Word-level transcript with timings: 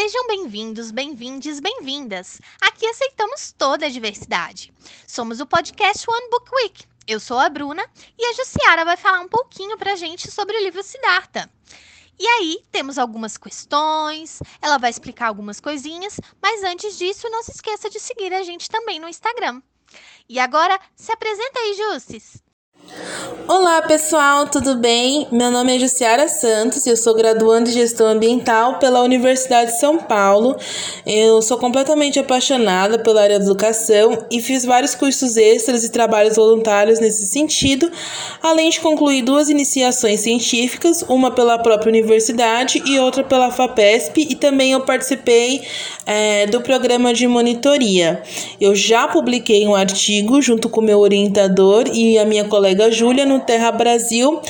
Sejam 0.00 0.28
bem-vindos, 0.28 0.92
bem-vindes, 0.92 1.58
bem-vindas. 1.58 2.40
Aqui 2.60 2.86
aceitamos 2.86 3.50
toda 3.50 3.86
a 3.86 3.88
diversidade. 3.88 4.72
Somos 5.08 5.40
o 5.40 5.46
podcast 5.46 6.08
One 6.08 6.30
Book 6.30 6.48
Week. 6.54 6.84
Eu 7.04 7.18
sou 7.18 7.36
a 7.36 7.48
Bruna 7.48 7.84
e 8.16 8.24
a 8.24 8.32
Jussiara 8.32 8.84
vai 8.84 8.96
falar 8.96 9.18
um 9.18 9.28
pouquinho 9.28 9.76
pra 9.76 9.96
gente 9.96 10.30
sobre 10.30 10.56
o 10.56 10.62
livro 10.62 10.84
Siddhartha. 10.84 11.50
E 12.16 12.24
aí, 12.24 12.62
temos 12.70 12.96
algumas 12.96 13.36
questões, 13.36 14.40
ela 14.62 14.78
vai 14.78 14.90
explicar 14.90 15.26
algumas 15.26 15.58
coisinhas, 15.58 16.20
mas 16.40 16.62
antes 16.62 16.96
disso, 16.96 17.28
não 17.28 17.42
se 17.42 17.50
esqueça 17.50 17.90
de 17.90 17.98
seguir 17.98 18.32
a 18.32 18.44
gente 18.44 18.70
também 18.70 19.00
no 19.00 19.08
Instagram. 19.08 19.60
E 20.28 20.38
agora, 20.38 20.78
se 20.94 21.10
apresenta 21.10 21.58
aí, 21.58 21.74
Jussis! 21.74 22.40
Olá 23.50 23.80
pessoal, 23.80 24.46
tudo 24.46 24.74
bem? 24.74 25.26
Meu 25.32 25.50
nome 25.50 25.74
é 25.74 25.78
Jussiara 25.78 26.28
Santos 26.28 26.86
eu 26.86 26.94
sou 26.94 27.14
graduando 27.14 27.70
em 27.70 27.72
Gestão 27.72 28.06
Ambiental 28.06 28.78
pela 28.78 29.00
Universidade 29.00 29.72
de 29.72 29.80
São 29.80 29.96
Paulo. 29.96 30.54
Eu 31.06 31.40
sou 31.40 31.56
completamente 31.56 32.18
apaixonada 32.18 32.98
pela 32.98 33.22
área 33.22 33.38
da 33.38 33.46
educação 33.46 34.26
e 34.30 34.42
fiz 34.42 34.66
vários 34.66 34.94
cursos 34.94 35.38
extras 35.38 35.82
e 35.82 35.90
trabalhos 35.90 36.36
voluntários 36.36 37.00
nesse 37.00 37.24
sentido, 37.24 37.90
além 38.42 38.68
de 38.68 38.80
concluir 38.80 39.22
duas 39.22 39.48
iniciações 39.48 40.20
científicas, 40.20 41.02
uma 41.08 41.30
pela 41.30 41.58
própria 41.58 41.88
universidade 41.88 42.82
e 42.84 42.98
outra 42.98 43.24
pela 43.24 43.50
FAPESP, 43.50 44.26
e 44.28 44.34
também 44.34 44.72
eu 44.72 44.82
participei 44.82 45.62
é, 46.04 46.46
do 46.48 46.60
programa 46.60 47.14
de 47.14 47.26
monitoria. 47.26 48.22
Eu 48.60 48.74
já 48.74 49.08
publiquei 49.08 49.66
um 49.66 49.74
artigo 49.74 50.42
junto 50.42 50.68
com 50.68 50.82
meu 50.82 50.98
orientador 50.98 51.84
e 51.90 52.18
a 52.18 52.26
minha 52.26 52.44
colega 52.44 52.90
Júlia 52.90 53.24
no 53.24 53.37
Terra 53.38 53.70
Brasil 53.70 54.40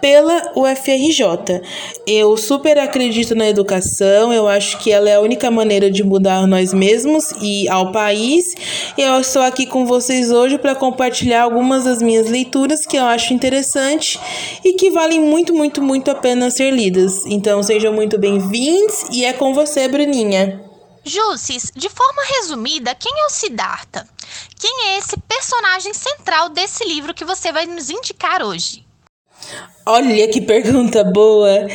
pela 0.00 0.52
UFRJ. 0.56 1.60
Eu 2.06 2.36
super 2.36 2.78
acredito 2.78 3.34
na 3.34 3.48
educação, 3.48 4.32
eu 4.32 4.48
acho 4.48 4.78
que 4.78 4.92
ela 4.92 5.08
é 5.08 5.16
a 5.16 5.20
única 5.20 5.50
maneira 5.50 5.90
de 5.90 6.02
mudar 6.04 6.46
nós 6.46 6.72
mesmos 6.72 7.32
e 7.40 7.68
ao 7.68 7.92
país. 7.92 8.54
Eu 8.96 9.20
estou 9.20 9.42
aqui 9.42 9.66
com 9.66 9.86
vocês 9.86 10.30
hoje 10.30 10.58
para 10.58 10.74
compartilhar 10.74 11.42
algumas 11.42 11.84
das 11.84 12.00
minhas 12.00 12.28
leituras 12.28 12.86
que 12.86 12.96
eu 12.96 13.04
acho 13.04 13.34
interessante 13.34 14.18
e 14.64 14.72
que 14.74 14.90
valem 14.90 15.20
muito, 15.20 15.52
muito, 15.54 15.82
muito 15.82 16.10
a 16.10 16.14
pena 16.14 16.50
ser 16.50 16.70
lidas. 16.70 17.24
Então 17.26 17.62
sejam 17.62 17.92
muito 17.92 18.18
bem-vindos 18.18 19.04
e 19.12 19.24
é 19.24 19.32
com 19.32 19.52
você, 19.54 19.88
Bruninha. 19.88 20.68
Jussis, 21.04 21.72
de 21.74 21.88
forma 21.88 22.22
resumida, 22.36 22.94
quem 22.94 23.12
é 23.12 23.26
o 23.26 23.30
Siddhartha? 23.30 24.06
Quem 24.58 24.88
é 24.88 24.98
esse 24.98 25.16
personagem 25.20 25.94
central 25.94 26.48
desse 26.48 26.84
livro 26.84 27.14
que 27.14 27.24
você 27.24 27.52
vai 27.52 27.66
nos 27.66 27.90
indicar 27.90 28.42
hoje? 28.42 28.87
Olha 29.90 30.28
que 30.28 30.42
pergunta 30.42 31.02
boa! 31.02 31.66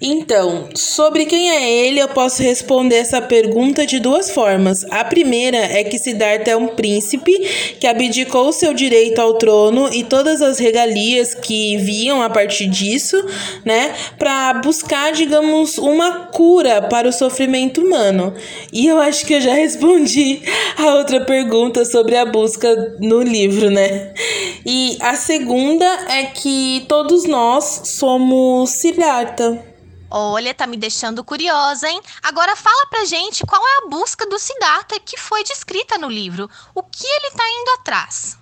Então, 0.00 0.68
sobre 0.74 1.24
quem 1.24 1.50
é 1.50 1.86
ele, 1.86 2.00
eu 2.00 2.08
posso 2.08 2.42
responder 2.42 2.96
essa 2.96 3.22
pergunta 3.22 3.86
de 3.86 4.00
duas 4.00 4.30
formas. 4.30 4.84
A 4.90 5.04
primeira 5.04 5.56
é 5.56 5.84
que 5.84 5.96
Siddhartha 5.96 6.50
é 6.50 6.56
um 6.56 6.66
príncipe 6.66 7.32
que 7.78 7.86
abdicou 7.86 8.52
seu 8.52 8.74
direito 8.74 9.20
ao 9.20 9.34
trono 9.34 9.88
e 9.94 10.02
todas 10.02 10.42
as 10.42 10.58
regalias 10.58 11.32
que 11.32 11.76
viam 11.76 12.20
a 12.20 12.28
partir 12.28 12.66
disso, 12.66 13.16
né, 13.64 13.94
para 14.18 14.54
buscar, 14.54 15.12
digamos, 15.12 15.78
uma 15.78 16.26
cura 16.26 16.82
para 16.82 17.08
o 17.08 17.12
sofrimento 17.12 17.80
humano. 17.80 18.34
E 18.72 18.86
eu 18.86 19.00
acho 19.00 19.24
que 19.24 19.34
eu 19.34 19.40
já 19.40 19.54
respondi 19.56 20.42
a 20.76 20.96
outra 20.96 21.20
pergunta 21.20 21.84
sobre 21.84 22.16
a 22.16 22.26
busca 22.26 22.96
no 22.98 23.22
livro, 23.22 23.70
né? 23.70 24.12
E 24.66 24.96
a 25.02 25.14
segunda 25.14 25.84
é 26.10 26.26
que 26.26 26.86
todos 26.88 27.24
nós 27.24 27.82
somos 27.84 28.70
Siddhartha. 28.70 29.74
Olha, 30.10 30.54
tá 30.54 30.66
me 30.66 30.76
deixando 30.76 31.24
curiosa, 31.24 31.88
hein? 31.88 32.00
Agora 32.22 32.54
fala 32.56 32.86
pra 32.88 33.04
gente 33.04 33.44
qual 33.44 33.60
é 33.60 33.84
a 33.84 33.88
busca 33.88 34.24
do 34.26 34.38
Siddhartha 34.38 34.98
que 35.00 35.18
foi 35.18 35.42
descrita 35.42 35.98
no 35.98 36.08
livro. 36.08 36.48
O 36.74 36.82
que 36.82 37.06
ele 37.06 37.30
tá 37.36 37.44
indo 37.60 37.80
atrás? 37.80 38.38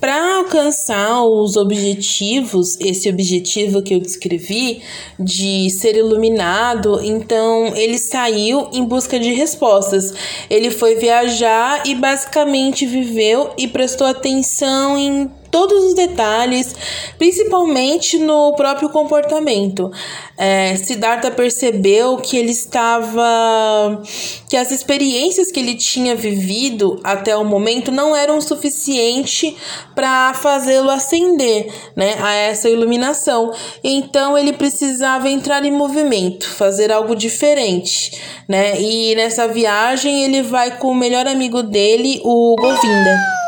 Para 0.00 0.38
alcançar 0.38 1.22
os 1.24 1.56
objetivos, 1.56 2.76
esse 2.78 3.08
objetivo 3.08 3.82
que 3.82 3.94
eu 3.94 4.00
descrevi 4.00 4.82
de 5.18 5.70
ser 5.70 5.96
iluminado, 5.96 7.00
então 7.02 7.74
ele 7.76 7.98
saiu 7.98 8.68
em 8.72 8.84
busca 8.84 9.18
de 9.18 9.32
respostas. 9.32 10.12
Ele 10.50 10.70
foi 10.70 10.96
viajar 10.96 11.86
e 11.86 11.94
basicamente 11.94 12.86
viveu 12.86 13.50
e 13.56 13.66
prestou 13.66 14.06
atenção 14.06 14.98
em 14.98 15.30
todos 15.54 15.84
os 15.84 15.94
detalhes, 15.94 16.74
principalmente 17.16 18.18
no 18.18 18.56
próprio 18.56 18.88
comportamento. 18.88 19.88
É, 20.36 20.74
Siddhartha 20.74 21.30
percebeu 21.30 22.16
que 22.16 22.36
ele 22.36 22.50
estava. 22.50 24.02
que 24.50 24.56
as 24.56 24.72
experiências 24.72 25.52
que 25.52 25.60
ele 25.60 25.76
tinha 25.76 26.16
vivido 26.16 26.98
até 27.04 27.36
o 27.36 27.44
momento 27.44 27.92
não 27.92 28.16
eram 28.16 28.40
suficiente 28.40 29.56
para 29.94 30.34
fazê-lo 30.34 30.90
ascender 30.90 31.72
né, 31.94 32.16
a 32.20 32.34
essa 32.34 32.68
iluminação. 32.68 33.52
Então 33.84 34.36
ele 34.36 34.54
precisava 34.54 35.30
entrar 35.30 35.64
em 35.64 35.70
movimento, 35.70 36.50
fazer 36.50 36.90
algo 36.90 37.14
diferente. 37.14 38.20
Né? 38.48 38.80
E 38.80 39.14
nessa 39.14 39.46
viagem 39.46 40.24
ele 40.24 40.42
vai 40.42 40.78
com 40.78 40.88
o 40.88 40.94
melhor 40.96 41.28
amigo 41.28 41.62
dele, 41.62 42.20
o 42.24 42.56
Govinda 42.56 43.43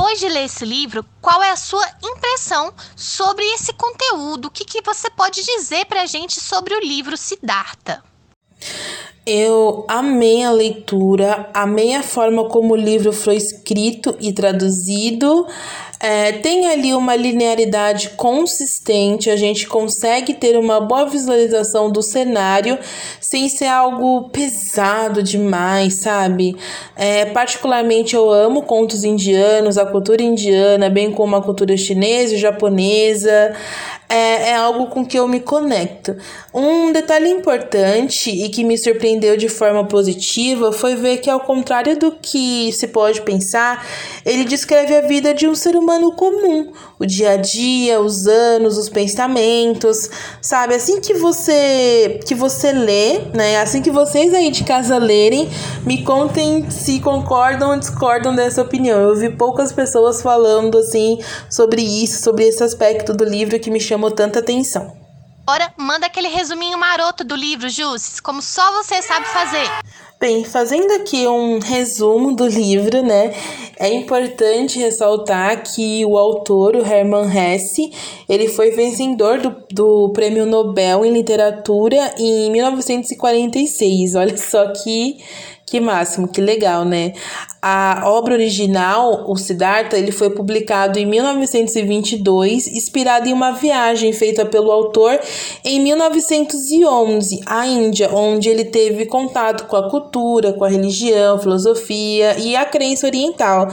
depois 0.00 0.18
de 0.18 0.30
ler 0.30 0.44
esse 0.44 0.64
livro, 0.64 1.04
qual 1.20 1.42
é 1.42 1.50
a 1.50 1.56
sua 1.56 1.86
impressão 2.02 2.72
sobre 2.96 3.44
esse 3.52 3.70
conteúdo? 3.74 4.46
O 4.46 4.50
que, 4.50 4.64
que 4.64 4.80
você 4.80 5.10
pode 5.10 5.44
dizer 5.44 5.84
para 5.84 6.00
a 6.00 6.06
gente 6.06 6.40
sobre 6.40 6.74
o 6.74 6.80
livro 6.80 7.18
Siddhartha? 7.18 8.02
Eu 9.26 9.84
amei 9.86 10.42
a 10.42 10.50
leitura, 10.50 11.48
amei 11.52 11.94
a 11.94 12.02
forma 12.02 12.48
como 12.48 12.72
o 12.72 12.76
livro 12.76 13.12
foi 13.12 13.36
escrito 13.36 14.16
e 14.18 14.32
traduzido. 14.32 15.46
É, 16.02 16.32
tem 16.32 16.66
ali 16.66 16.94
uma 16.94 17.14
linearidade 17.14 18.08
consistente, 18.16 19.28
a 19.28 19.36
gente 19.36 19.66
consegue 19.66 20.32
ter 20.32 20.56
uma 20.56 20.80
boa 20.80 21.04
visualização 21.04 21.92
do 21.92 22.02
cenário 22.02 22.78
sem 23.20 23.50
ser 23.50 23.66
algo 23.66 24.30
pesado 24.30 25.22
demais, 25.22 25.96
sabe? 25.96 26.56
É, 26.96 27.26
particularmente 27.26 28.16
eu 28.16 28.30
amo 28.30 28.62
contos 28.62 29.04
indianos, 29.04 29.76
a 29.76 29.84
cultura 29.84 30.22
indiana, 30.22 30.88
bem 30.88 31.12
como 31.12 31.36
a 31.36 31.42
cultura 31.42 31.76
chinesa 31.76 32.34
e 32.34 32.38
japonesa 32.38 33.54
é, 34.10 34.50
é 34.50 34.56
algo 34.56 34.88
com 34.88 35.06
que 35.06 35.16
eu 35.16 35.28
me 35.28 35.38
conecto. 35.38 36.16
Um 36.52 36.92
detalhe 36.92 37.30
importante 37.30 38.28
e 38.28 38.48
que 38.48 38.64
me 38.64 38.76
surpreendeu 38.76 39.36
de 39.36 39.48
forma 39.48 39.84
positiva 39.86 40.72
foi 40.72 40.96
ver 40.96 41.18
que, 41.18 41.30
ao 41.30 41.40
contrário 41.40 41.96
do 41.96 42.12
que 42.12 42.72
se 42.72 42.88
pode 42.88 43.22
pensar, 43.22 43.86
ele 44.26 44.44
descreve 44.44 44.96
a 44.96 45.02
vida 45.02 45.32
de 45.32 45.46
um 45.46 45.54
ser 45.54 45.76
humano 45.76 46.12
comum, 46.12 46.72
o 47.00 47.06
dia 47.06 47.30
a 47.30 47.36
dia, 47.36 47.98
os 47.98 48.26
anos, 48.26 48.76
os 48.76 48.90
pensamentos, 48.90 50.10
sabe? 50.42 50.74
Assim 50.74 51.00
que 51.00 51.14
você 51.14 52.20
que 52.26 52.34
você 52.34 52.72
lê, 52.72 53.20
né? 53.32 53.58
Assim 53.58 53.80
que 53.80 53.90
vocês 53.90 54.34
aí 54.34 54.50
de 54.50 54.62
casa 54.64 54.98
lerem, 54.98 55.48
me 55.86 56.04
contem 56.04 56.70
se 56.70 57.00
concordam 57.00 57.70
ou 57.70 57.78
discordam 57.78 58.34
dessa 58.36 58.60
opinião. 58.60 59.00
Eu 59.00 59.16
vi 59.16 59.30
poucas 59.30 59.72
pessoas 59.72 60.20
falando 60.20 60.76
assim 60.76 61.18
sobre 61.48 61.80
isso, 61.80 62.22
sobre 62.22 62.44
esse 62.44 62.62
aspecto 62.62 63.14
do 63.14 63.24
livro 63.24 63.58
que 63.58 63.70
me 63.70 63.80
chamou 63.80 64.10
tanta 64.10 64.40
atenção. 64.40 64.99
Ora, 65.52 65.74
manda 65.76 66.06
aquele 66.06 66.28
resuminho 66.28 66.78
maroto 66.78 67.24
do 67.24 67.34
livro, 67.34 67.68
Jussis, 67.68 68.20
como 68.20 68.40
só 68.40 68.70
você 68.70 69.02
sabe 69.02 69.26
fazer. 69.26 69.68
Bem, 70.20 70.44
fazendo 70.44 70.92
aqui 70.92 71.26
um 71.26 71.58
resumo 71.58 72.36
do 72.36 72.46
livro, 72.46 73.02
né? 73.02 73.34
É 73.76 73.92
importante 73.92 74.78
ressaltar 74.78 75.64
que 75.64 76.04
o 76.04 76.16
autor, 76.16 76.76
o 76.76 76.86
Hermann 76.86 77.28
Hesse, 77.36 77.90
ele 78.28 78.46
foi 78.46 78.70
vencedor 78.70 79.40
do, 79.40 79.56
do 79.72 80.12
Prêmio 80.12 80.46
Nobel 80.46 81.04
em 81.04 81.12
Literatura 81.12 82.14
em 82.16 82.48
1946. 82.52 84.14
Olha 84.14 84.36
só 84.36 84.68
que 84.68 85.18
que 85.70 85.78
máximo, 85.78 86.26
que 86.26 86.40
legal, 86.40 86.84
né? 86.84 87.12
A 87.62 88.04
obra 88.06 88.34
original, 88.34 89.24
o 89.30 89.36
Siddhartha, 89.36 89.96
ele 89.96 90.10
foi 90.10 90.30
publicado 90.30 90.98
em 90.98 91.06
1922, 91.06 92.66
inspirado 92.66 93.28
em 93.28 93.32
uma 93.32 93.52
viagem 93.52 94.12
feita 94.12 94.44
pelo 94.44 94.72
autor 94.72 95.20
em 95.64 95.78
1911 95.78 97.42
à 97.46 97.66
Índia, 97.68 98.10
onde 98.12 98.48
ele 98.48 98.64
teve 98.64 99.06
contato 99.06 99.66
com 99.66 99.76
a 99.76 99.88
cultura, 99.88 100.54
com 100.54 100.64
a 100.64 100.68
religião, 100.68 101.38
filosofia 101.38 102.36
e 102.38 102.56
a 102.56 102.64
crença 102.64 103.06
oriental. 103.06 103.68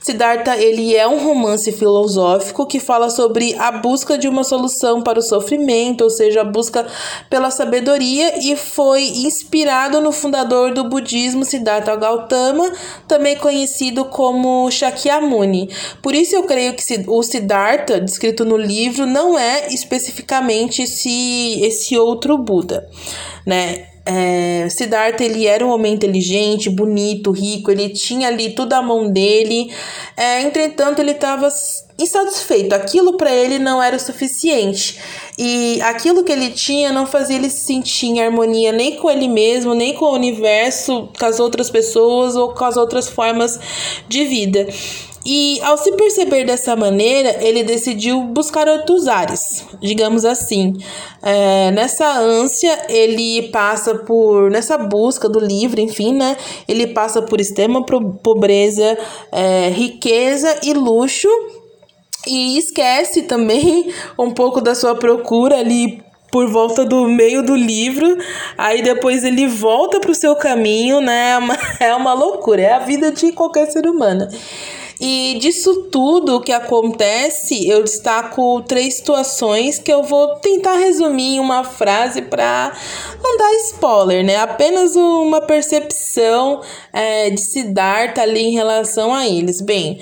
Siddhartha, 0.00 0.56
ele 0.56 0.96
é 0.96 1.06
um 1.06 1.22
romance 1.22 1.70
filosófico 1.70 2.64
que 2.64 2.80
fala 2.80 3.10
sobre 3.10 3.54
a 3.58 3.72
busca 3.72 4.16
de 4.16 4.26
uma 4.26 4.44
solução 4.44 5.02
para 5.02 5.18
o 5.18 5.22
sofrimento, 5.22 6.04
ou 6.04 6.10
seja, 6.10 6.40
a 6.40 6.44
busca 6.44 6.86
pela 7.28 7.50
sabedoria 7.50 8.38
e 8.38 8.56
foi 8.56 9.02
inspirado 9.02 10.00
no 10.00 10.12
fundador 10.12 10.72
do 10.72 10.84
budismo 10.84 11.41
Siddhartha 11.44 11.94
Gautama, 11.96 12.72
também 13.06 13.36
conhecido 13.36 14.04
como 14.06 14.70
Shakyamuni. 14.70 15.70
Por 16.02 16.14
isso 16.14 16.34
eu 16.34 16.44
creio 16.44 16.74
que 16.74 16.82
o 17.06 17.22
Siddhartha, 17.22 18.00
descrito 18.00 18.44
no 18.44 18.56
livro, 18.56 19.06
não 19.06 19.38
é 19.38 19.68
especificamente 19.68 20.82
esse, 20.82 21.60
esse 21.62 21.96
outro 21.98 22.38
Buda, 22.38 22.88
né? 23.46 23.91
É, 24.04 24.68
Siddhartha 24.68 25.22
ele 25.24 25.46
era 25.46 25.64
um 25.64 25.70
homem 25.70 25.94
inteligente, 25.94 26.68
bonito, 26.68 27.30
rico, 27.30 27.70
ele 27.70 27.88
tinha 27.90 28.28
ali 28.28 28.50
tudo 28.50 28.72
à 28.72 28.82
mão 28.82 29.10
dele. 29.10 29.72
É, 30.16 30.42
entretanto, 30.42 30.98
ele 30.98 31.12
estava 31.12 31.48
insatisfeito. 31.98 32.74
Aquilo 32.74 33.16
para 33.16 33.32
ele 33.32 33.58
não 33.58 33.82
era 33.82 33.96
o 33.96 34.00
suficiente. 34.00 34.98
E 35.38 35.80
aquilo 35.82 36.24
que 36.24 36.32
ele 36.32 36.50
tinha 36.50 36.92
não 36.92 37.06
fazia 37.06 37.36
ele 37.36 37.48
se 37.48 37.64
sentir 37.64 38.06
em 38.06 38.22
harmonia 38.22 38.72
nem 38.72 38.96
com 38.96 39.08
ele 39.08 39.28
mesmo, 39.28 39.74
nem 39.74 39.94
com 39.94 40.06
o 40.06 40.14
universo, 40.14 41.08
com 41.18 41.24
as 41.24 41.38
outras 41.38 41.70
pessoas 41.70 42.34
ou 42.34 42.52
com 42.52 42.64
as 42.64 42.76
outras 42.76 43.08
formas 43.08 43.58
de 44.08 44.24
vida. 44.24 44.66
E 45.24 45.60
ao 45.62 45.78
se 45.78 45.92
perceber 45.92 46.44
dessa 46.44 46.74
maneira, 46.74 47.36
ele 47.40 47.62
decidiu 47.62 48.22
buscar 48.22 48.68
outros 48.68 49.06
ares, 49.06 49.64
digamos 49.80 50.24
assim. 50.24 50.74
É, 51.22 51.70
nessa 51.70 52.18
ânsia, 52.18 52.86
ele 52.88 53.48
passa 53.50 53.94
por. 53.94 54.50
Nessa 54.50 54.76
busca 54.76 55.28
do 55.28 55.38
livro, 55.38 55.80
enfim, 55.80 56.12
né? 56.12 56.36
Ele 56.66 56.88
passa 56.88 57.22
por 57.22 57.40
extrema 57.40 57.84
pobreza, 57.84 58.98
é, 59.30 59.68
riqueza 59.68 60.58
e 60.64 60.72
luxo. 60.72 61.28
E 62.26 62.58
esquece 62.58 63.22
também 63.22 63.92
um 64.18 64.30
pouco 64.30 64.60
da 64.60 64.74
sua 64.74 64.94
procura 64.94 65.58
ali 65.58 66.02
por 66.32 66.48
volta 66.48 66.82
do 66.84 67.06
meio 67.06 67.42
do 67.42 67.54
livro, 67.54 68.16
aí 68.56 68.80
depois 68.80 69.22
ele 69.22 69.46
volta 69.46 70.00
para 70.00 70.10
o 70.10 70.14
seu 70.14 70.34
caminho, 70.34 70.98
né? 70.98 71.32
É 71.32 71.38
uma, 71.38 71.58
é 71.78 71.94
uma 71.94 72.14
loucura, 72.14 72.62
é 72.62 72.72
a 72.72 72.78
vida 72.78 73.12
de 73.12 73.32
qualquer 73.32 73.70
ser 73.70 73.86
humano. 73.86 74.26
E 75.04 75.36
disso 75.40 75.88
tudo 75.90 76.40
que 76.40 76.52
acontece, 76.52 77.68
eu 77.68 77.82
destaco 77.82 78.62
três 78.62 78.98
situações 78.98 79.76
que 79.76 79.92
eu 79.92 80.04
vou 80.04 80.36
tentar 80.36 80.76
resumir 80.76 81.34
em 81.34 81.40
uma 81.40 81.64
frase 81.64 82.22
para 82.22 82.72
não 83.20 83.36
dar 83.36 83.52
spoiler, 83.64 84.24
né? 84.24 84.36
Apenas 84.36 84.94
uma 84.94 85.40
percepção 85.40 86.60
é, 86.92 87.30
de 87.30 87.40
Siddhartha 87.40 88.22
ali 88.22 88.42
em 88.42 88.52
relação 88.52 89.12
a 89.12 89.26
eles. 89.26 89.60
Bem, 89.60 89.98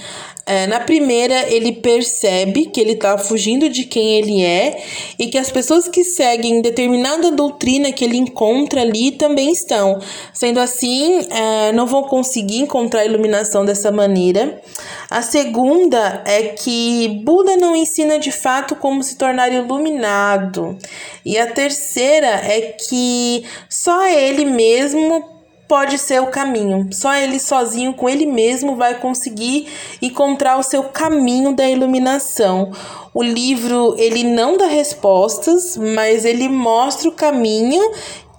é, 0.51 0.67
na 0.67 0.81
primeira, 0.81 1.49
ele 1.49 1.71
percebe 1.71 2.67
que 2.67 2.81
ele 2.81 2.95
está 2.95 3.17
fugindo 3.17 3.69
de 3.69 3.85
quem 3.85 4.17
ele 4.17 4.43
é 4.43 4.83
e 5.17 5.29
que 5.29 5.39
as 5.39 5.49
pessoas 5.49 5.87
que 5.87 6.03
seguem 6.03 6.61
determinada 6.61 7.31
doutrina 7.31 7.93
que 7.93 8.05
ele 8.05 8.17
encontra 8.17 8.81
ali 8.81 9.13
também 9.13 9.53
estão. 9.53 10.01
Sendo 10.35 10.59
assim, 10.59 11.25
é, 11.31 11.71
não 11.71 11.87
vão 11.87 12.03
conseguir 12.03 12.59
encontrar 12.59 13.03
a 13.03 13.05
iluminação 13.05 13.65
dessa 13.65 13.93
maneira. 13.93 14.61
A 15.09 15.23
segunda 15.23 16.25
é 16.27 16.43
que 16.49 17.23
Buda 17.23 17.57
não 17.57 17.77
ensina 17.77 18.19
de 18.19 18.33
fato 18.33 18.75
como 18.75 19.05
se 19.05 19.17
tornar 19.17 19.53
iluminado. 19.53 20.77
E 21.25 21.39
a 21.39 21.47
terceira 21.47 22.27
é 22.27 22.75
que 22.77 23.45
só 23.69 24.05
ele 24.09 24.45
mesmo 24.45 25.40
pode 25.71 25.99
ser 25.99 26.21
o 26.21 26.27
caminho. 26.27 26.89
Só 26.91 27.15
ele 27.15 27.39
sozinho, 27.39 27.95
com 27.95 28.09
ele 28.09 28.27
mesmo, 28.27 28.75
vai 28.75 28.99
conseguir 28.99 29.69
encontrar 30.03 30.59
o 30.59 30.65
seu 30.65 30.83
caminho 30.83 31.55
da 31.55 31.71
iluminação. 31.71 32.73
O 33.15 33.23
livro 33.23 33.95
ele 33.97 34.25
não 34.25 34.57
dá 34.57 34.67
respostas, 34.67 35.77
mas 35.77 36.25
ele 36.25 36.49
mostra 36.49 37.09
o 37.09 37.13
caminho 37.13 37.81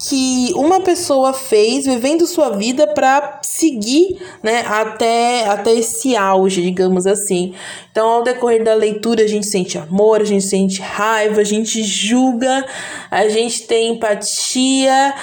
que 0.06 0.52
uma 0.56 0.80
pessoa 0.80 1.32
fez 1.32 1.86
vivendo 1.86 2.26
sua 2.26 2.50
vida 2.50 2.88
para 2.88 3.40
seguir, 3.42 4.20
né, 4.42 4.64
até 4.66 5.46
até 5.46 5.72
esse 5.72 6.14
auge, 6.14 6.60
digamos 6.60 7.06
assim. 7.06 7.54
Então, 7.90 8.08
ao 8.08 8.22
decorrer 8.22 8.62
da 8.62 8.74
leitura, 8.74 9.22
a 9.22 9.26
gente 9.26 9.46
sente 9.46 9.78
amor, 9.78 10.20
a 10.20 10.24
gente 10.24 10.44
sente 10.44 10.82
raiva, 10.82 11.40
a 11.40 11.44
gente 11.44 11.82
julga, 11.82 12.66
a 13.10 13.26
gente 13.28 13.62
tem 13.62 13.94
empatia 13.94 15.14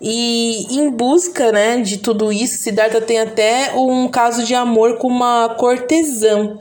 e 0.00 0.66
em 0.70 0.90
busca, 0.90 1.50
né, 1.50 1.80
de 1.80 1.98
tudo 1.98 2.32
isso, 2.32 2.58
Siddhartha 2.58 3.00
tem 3.00 3.20
até 3.20 3.72
um 3.74 4.08
caso 4.08 4.44
de 4.44 4.54
amor 4.54 4.98
com 4.98 5.08
uma 5.08 5.54
cortesã, 5.58 6.56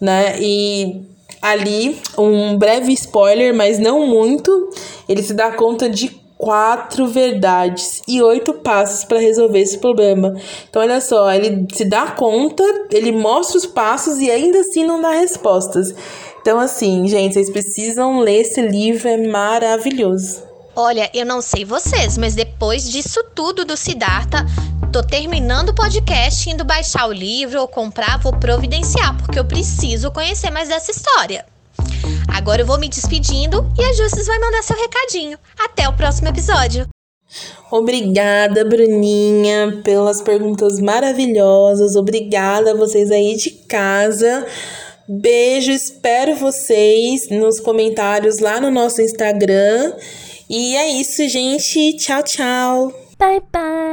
né? 0.00 0.36
E 0.40 1.02
ali, 1.40 1.98
um 2.18 2.56
breve 2.56 2.92
spoiler, 2.92 3.54
mas 3.54 3.78
não 3.78 4.06
muito, 4.06 4.70
ele 5.08 5.22
se 5.22 5.34
dá 5.34 5.52
conta 5.52 5.88
de 5.88 6.22
quatro 6.36 7.06
verdades 7.06 8.02
e 8.06 8.20
oito 8.20 8.54
passos 8.54 9.04
para 9.04 9.18
resolver 9.18 9.60
esse 9.60 9.78
problema. 9.78 10.34
Então, 10.68 10.82
olha 10.82 11.00
só, 11.00 11.32
ele 11.32 11.66
se 11.72 11.84
dá 11.84 12.08
conta, 12.08 12.62
ele 12.90 13.12
mostra 13.12 13.58
os 13.58 13.66
passos 13.66 14.18
e 14.18 14.30
ainda 14.30 14.60
assim 14.60 14.84
não 14.84 15.00
dá 15.00 15.10
respostas. 15.10 15.94
Então, 16.40 16.60
assim, 16.60 17.06
gente, 17.08 17.34
vocês 17.34 17.48
precisam 17.48 18.20
ler 18.20 18.42
esse 18.42 18.60
livro, 18.60 19.08
é 19.08 19.16
maravilhoso. 19.26 20.53
Olha, 20.76 21.08
eu 21.14 21.24
não 21.24 21.40
sei 21.40 21.64
vocês, 21.64 22.18
mas 22.18 22.34
depois 22.34 22.90
disso 22.90 23.22
tudo 23.32 23.64
do 23.64 23.76
Siddhartha, 23.76 24.44
tô 24.92 25.04
terminando 25.04 25.68
o 25.68 25.74
podcast, 25.74 26.50
indo 26.50 26.64
baixar 26.64 27.06
o 27.06 27.12
livro 27.12 27.60
ou 27.60 27.68
comprar, 27.68 28.18
vou 28.18 28.32
providenciar, 28.32 29.16
porque 29.16 29.38
eu 29.38 29.44
preciso 29.44 30.10
conhecer 30.10 30.50
mais 30.50 30.68
dessa 30.68 30.90
história. 30.90 31.46
Agora 32.26 32.62
eu 32.62 32.66
vou 32.66 32.76
me 32.76 32.88
despedindo 32.88 33.72
e 33.78 33.84
a 33.84 33.92
Justus 33.92 34.26
vai 34.26 34.38
mandar 34.40 34.62
seu 34.64 34.76
recadinho. 34.76 35.38
Até 35.56 35.88
o 35.88 35.92
próximo 35.92 36.28
episódio. 36.28 36.88
Obrigada, 37.70 38.64
Bruninha, 38.64 39.80
pelas 39.84 40.22
perguntas 40.22 40.80
maravilhosas. 40.80 41.94
Obrigada 41.94 42.72
a 42.72 42.76
vocês 42.76 43.12
aí 43.12 43.36
de 43.36 43.50
casa. 43.50 44.44
Beijo, 45.08 45.70
espero 45.70 46.34
vocês 46.34 47.28
nos 47.30 47.60
comentários 47.60 48.40
lá 48.40 48.60
no 48.60 48.70
nosso 48.70 49.00
Instagram. 49.00 49.92
E 50.48 50.76
é 50.76 50.88
isso, 51.00 51.26
gente. 51.28 51.96
Tchau, 51.96 52.22
tchau. 52.22 52.92
Bye, 53.18 53.40
bye. 53.52 53.83